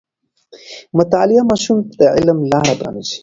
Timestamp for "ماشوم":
1.49-1.77